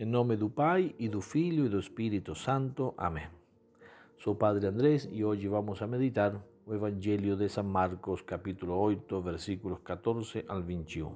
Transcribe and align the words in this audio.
Em 0.00 0.04
nome 0.04 0.36
do 0.36 0.48
Pai 0.48 0.94
e 0.96 1.08
do 1.08 1.20
Filho 1.20 1.66
e 1.66 1.68
do 1.68 1.80
Espírito 1.80 2.32
Santo. 2.32 2.94
Amém. 2.96 3.26
Sou 4.16 4.36
Padre 4.36 4.68
Andrés 4.68 5.08
e 5.10 5.24
hoje 5.24 5.48
vamos 5.48 5.82
a 5.82 5.88
meditar 5.88 6.40
o 6.64 6.72
Evangelho 6.72 7.34
de 7.34 7.48
São 7.48 7.64
Marcos, 7.64 8.22
capítulo 8.22 8.74
8, 8.74 9.20
versículos 9.20 9.80
14 9.82 10.44
al 10.46 10.62
21. 10.62 11.12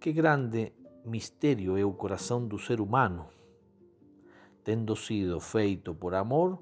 Que 0.00 0.14
grande 0.14 0.72
mistério 1.04 1.76
é 1.76 1.84
o 1.84 1.92
coração 1.92 2.48
do 2.48 2.58
ser 2.58 2.80
humano, 2.80 3.26
tendo 4.64 4.96
sido 4.96 5.38
feito 5.40 5.94
por 5.94 6.14
amor 6.14 6.58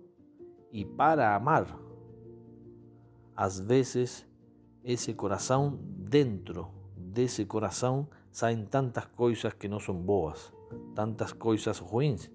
e 0.73 0.85
para 0.85 1.37
amar. 1.37 1.69
Às 3.37 3.61
vezes, 3.61 4.27
esse 4.83 5.15
coração, 5.15 5.79
dentro 5.81 6.69
desse 6.97 7.45
coração, 7.45 8.09
saem 8.35 8.65
tantas 8.65 9.05
coisas 9.05 9.53
que 9.53 9.69
não 9.69 9.79
são 9.79 9.95
boas, 9.95 10.53
tantas 10.93 11.33
coisas 11.33 11.79
ruins 11.79 12.29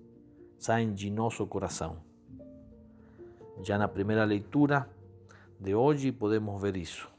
saem 0.58 0.94
de 0.94 1.10
nosso 1.12 1.46
coração. 1.46 1.98
Já 3.62 3.78
na 3.78 3.90
primeira 3.90 4.24
leitura 4.24 4.90
de 5.60 5.76
hoje 5.76 6.14
podemos 6.14 6.62
ver 6.62 6.78
isso. 6.78 7.12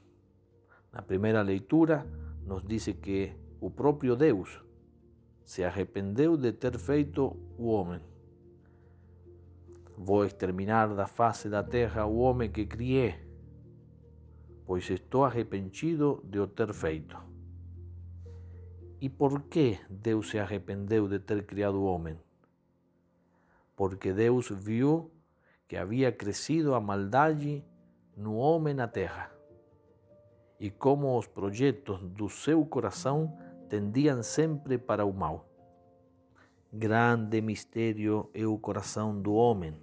Na 0.91 1.03
primeira 1.03 1.43
leitura 1.43 2.07
nos 2.47 2.65
diz 2.65 2.87
que 3.03 3.35
o 3.61 3.71
próprio 3.71 4.17
Deus 4.17 4.65
se 5.45 5.63
arrependeu 5.63 6.39
de 6.39 6.51
ter 6.51 6.79
feito 6.79 7.37
o 7.59 7.67
homem. 7.67 8.01
Vou 9.95 10.25
exterminar 10.25 10.95
da 10.95 11.07
face 11.07 11.51
da 11.51 11.63
terra 11.63 12.07
o 12.07 12.21
homem 12.21 12.51
que 12.51 12.65
criei, 12.65 13.15
pois 14.65 14.89
estou 14.89 15.27
arrependido 15.27 16.25
de 16.25 16.41
o 16.41 16.47
ter 16.47 16.73
feito. 16.73 17.30
E 19.01 19.09
por 19.09 19.43
que 19.43 19.79
Deus 19.89 20.31
se 20.31 20.39
arrependeu 20.39 21.09
de 21.09 21.19
ter 21.19 21.45
criado 21.47 21.81
o 21.81 21.85
homem? 21.85 22.19
porque 23.81 24.13
Deus 24.13 24.51
viu 24.51 25.11
que 25.67 25.75
havia 25.75 26.13
crescido 26.13 26.75
a 26.75 26.81
maldade 26.83 27.65
no 28.15 28.37
homem 28.37 28.75
na 28.75 28.87
terra 28.87 29.33
e 30.61 30.71
como 30.71 31.19
os 31.19 31.27
projetos 31.27 31.99
do 32.03 32.29
seu 32.29 32.63
coração 32.67 33.35
tendiam 33.71 34.23
sempre 34.23 34.77
para 34.77 35.07
o 35.07 35.15
mal. 35.15 35.49
Grande 36.71 37.41
mistério 37.41 38.29
é 38.35 38.45
o 38.45 38.59
coração 38.59 39.19
do 39.19 39.33
homem, 39.33 39.75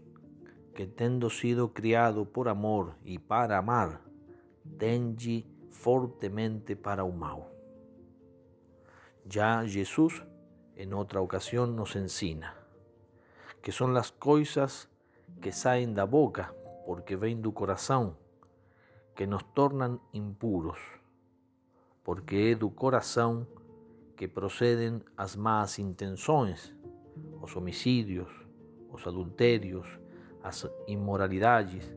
que 0.76 0.86
tendo 0.86 1.28
sido 1.28 1.68
criado 1.68 2.24
por 2.24 2.48
amor 2.48 2.96
e 3.04 3.18
para 3.18 3.58
amar, 3.58 4.00
tende 4.78 5.44
fortemente 5.72 6.76
para 6.76 7.04
o 7.04 7.12
mal. 7.12 7.57
Já 9.30 9.66
Jesus, 9.66 10.24
em 10.76 10.94
outra 10.94 11.22
ocasião, 11.22 11.68
nos 11.68 11.96
ensina 11.96 12.68
que 13.68 13.74
son 13.74 13.94
las 13.94 14.12
cosas 14.12 14.88
que 15.42 15.52
saem 15.52 15.94
da 15.94 16.06
boca, 16.06 16.56
porque 16.86 17.18
vêm 17.18 17.42
do 17.42 17.52
coração, 17.52 18.16
que 19.14 19.28
nos 19.28 19.44
tornan 19.54 20.00
impuros, 20.14 20.80
porque 22.02 22.52
é 22.52 22.56
do 22.56 22.70
coração 22.70 23.46
que 24.16 24.30
procedem 24.30 25.02
as 25.18 25.36
más 25.36 25.80
intenções, 25.80 26.74
os 27.42 27.54
homicídios, 27.58 28.30
os 28.90 29.06
adultérios, 29.06 30.00
as 30.42 30.66
imoralidades, 30.88 31.94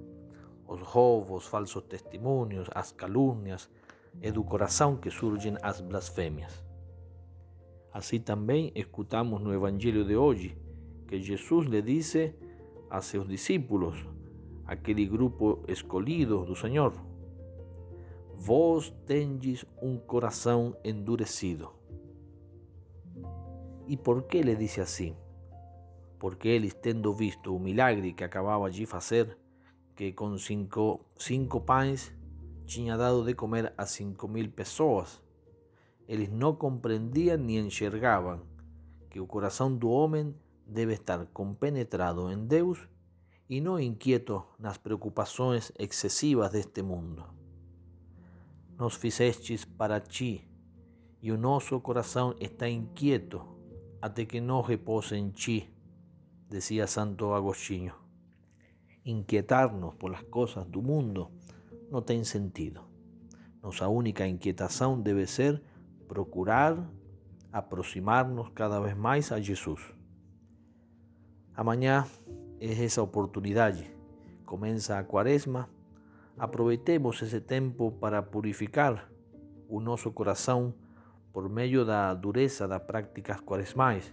os 0.66 0.80
roubos, 0.80 1.46
falsos 1.46 1.84
testemunhos, 1.84 2.68
as 2.74 2.90
calúnias, 2.90 3.70
é 4.20 4.32
do 4.32 4.42
coração 4.42 4.96
que 4.96 5.08
surgem 5.08 5.56
as 5.62 5.80
blasfêmias. 5.80 6.69
Assim 7.92 8.20
também 8.20 8.70
escutamos 8.74 9.40
no 9.40 9.52
Evangelho 9.52 10.04
de 10.04 10.16
hoje 10.16 10.56
que 11.08 11.20
Jesus 11.20 11.66
le 11.66 11.82
dice 11.82 12.34
a 12.88 13.00
sus 13.00 13.26
discípulos, 13.26 13.96
aquel 14.64 15.04
grupo 15.08 15.64
escolhido 15.66 16.44
do 16.44 16.54
Senhor: 16.54 16.92
Vos 18.36 18.90
tendes 19.06 19.64
um 19.82 19.98
coração 19.98 20.76
endurecido. 20.84 21.72
E 23.88 23.96
por 23.96 24.22
que 24.22 24.40
le 24.40 24.54
dice 24.54 24.80
assim? 24.80 25.16
Porque 26.16 26.48
eles, 26.48 26.74
tendo 26.74 27.12
visto 27.12 27.56
o 27.56 27.58
milagre 27.58 28.12
que 28.12 28.22
acabava 28.22 28.70
de 28.70 28.86
fazer, 28.86 29.36
que 29.96 30.12
com 30.12 30.38
cinco, 30.38 31.04
cinco 31.16 31.60
pães 31.60 32.14
tinha 32.66 32.96
dado 32.96 33.24
de 33.24 33.34
comer 33.34 33.72
a 33.76 33.84
cinco 33.84 34.28
mil 34.28 34.48
pessoas, 34.50 35.20
eles 36.10 36.28
não 36.28 36.56
compreendiam 36.56 37.38
nem 37.38 37.68
enxergavam 37.68 38.40
que 39.08 39.20
o 39.20 39.28
coração 39.28 39.72
do 39.72 39.88
homem 39.88 40.34
debe 40.66 40.94
estar 40.94 41.24
compenetrado 41.26 42.32
en 42.32 42.48
Deus 42.48 42.88
y 43.48 43.60
no 43.60 43.78
inquieto 43.78 44.44
nas 44.58 44.76
preocupações 44.76 45.72
excesivas 45.78 46.50
deste 46.50 46.82
mundo. 46.82 47.24
Nos 48.76 48.96
fizestes 48.96 49.64
para 49.64 50.00
ti 50.00 50.48
e 51.22 51.30
o 51.30 51.38
nosso 51.38 51.78
coração 51.80 52.34
está 52.40 52.68
inquieto 52.68 53.46
até 54.02 54.24
que 54.26 54.40
não 54.40 54.62
repose 54.62 55.14
em 55.14 55.30
ti, 55.30 55.70
decía 56.48 56.88
Santo 56.88 57.32
Agostinho. 57.32 57.94
Inquietar-nos 59.04 59.94
por 59.94 60.10
las 60.10 60.24
coisas 60.24 60.66
do 60.66 60.82
mundo 60.82 61.30
não 61.88 62.02
tem 62.02 62.24
sentido. 62.24 62.80
Nossa 63.62 63.86
única 63.86 64.26
inquietação 64.26 65.00
deve 65.00 65.28
ser 65.28 65.62
procurar 66.10 66.76
aproximar-nos 67.52 68.50
cada 68.50 68.80
vez 68.80 68.96
mais 68.96 69.30
a 69.30 69.40
Jesus. 69.40 69.80
Amanhã 71.54 72.04
é 72.58 72.84
essa 72.84 73.00
oportunidade. 73.00 73.88
Começa 74.44 74.98
a 74.98 75.04
quaresma. 75.04 75.70
Aproveitemos 76.36 77.22
esse 77.22 77.40
tempo 77.40 77.92
para 77.92 78.20
purificar 78.22 79.08
o 79.68 79.78
nosso 79.78 80.10
coração 80.10 80.74
por 81.32 81.48
meio 81.48 81.84
da 81.84 82.12
dureza 82.12 82.66
das 82.66 82.82
práticas 82.82 83.40
quaresmais, 83.42 84.12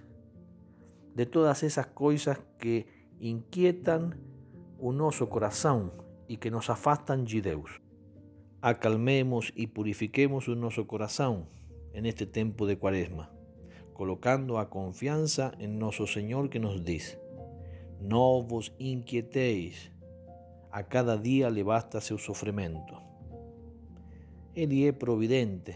de 1.16 1.25
todas 1.25 1.63
essas 1.63 1.88
coisas 1.88 2.38
que 2.59 2.86
inquietam 3.19 4.12
o 4.78 4.91
nosso 4.91 5.25
coração 5.25 5.91
e 6.30 6.38
que 6.38 6.52
nos 6.52 6.69
afastam 6.69 7.24
de 7.24 7.41
Deus. 7.41 7.81
Acalmemos 8.62 9.52
e 9.56 9.66
purifiquemos 9.66 10.47
o 10.47 10.53
nosso 10.53 10.86
coração 10.86 11.47
neste 12.02 12.25
tempo 12.25 12.66
de 12.66 12.75
quaresma, 12.75 13.30
colocando 13.94 14.58
a 14.58 14.66
confiança 14.66 15.53
em 15.59 15.68
nosso 15.68 16.06
Senhor 16.06 16.50
que 16.50 16.59
nos 16.59 16.84
diz: 16.84 17.18
No 18.02 18.44
vos 18.44 18.74
inquietéis, 18.80 19.91
a 20.72 20.84
cada 20.84 21.18
día 21.18 21.50
le 21.50 21.63
basta 21.63 22.02
seu 22.02 22.18
sofrimento. 22.18 22.96
Ele 24.56 24.88
é 24.88 24.91
providente 24.91 25.75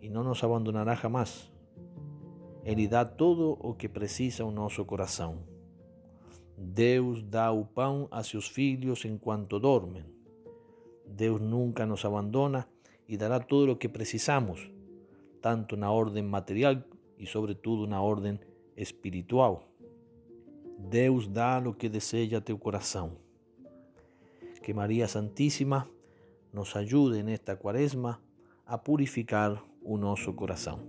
e 0.00 0.08
não 0.08 0.24
nos 0.24 0.42
abandonará 0.42 0.94
jamás. 0.94 1.50
Ele 2.64 2.88
dá 2.88 3.04
todo 3.04 3.58
o 3.60 3.74
que 3.74 3.88
precisa 3.88 4.44
o 4.44 4.50
nosso 4.50 4.84
coração. 4.84 5.38
Deus 6.56 7.22
dá 7.22 7.52
o 7.52 7.64
pão 7.64 8.08
a 8.10 8.22
seus 8.22 8.48
filhos 8.48 9.04
enquanto 9.04 9.58
dormem. 9.58 10.04
Deus 11.06 11.40
nunca 11.40 11.84
nos 11.84 12.04
abandona 12.04 12.66
e 13.06 13.16
dará 13.16 13.38
todo 13.38 13.72
o 13.72 13.76
que 13.76 13.88
precisamos, 13.88 14.70
tanto 15.44 15.76
na 15.76 15.92
ordem 15.92 16.22
material 16.22 16.82
e, 17.18 17.26
sobretudo, 17.26 17.86
na 17.86 18.00
ordem 18.00 18.40
espiritual. 18.74 19.68
Deus 20.78 21.28
dá 21.28 21.58
o 21.58 21.74
que 21.74 21.86
deseja 21.86 22.40
teu 22.40 22.56
coração. 22.56 23.18
Que 24.62 24.72
Maria 24.72 25.06
Santíssima 25.06 25.86
nos 26.50 26.74
ajude 26.74 27.22
nesta 27.22 27.54
quaresma 27.54 28.22
a 28.64 28.78
purificar 28.78 29.62
o 29.82 29.98
nosso 29.98 30.32
coração. 30.32 30.80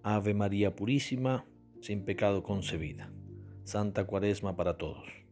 Ave 0.00 0.32
Maria 0.32 0.70
Puríssima, 0.70 1.44
sem 1.82 1.98
pecado 2.00 2.40
concebida. 2.42 3.12
Santa 3.64 4.04
Quaresma 4.04 4.54
para 4.54 4.72
todos. 4.72 5.23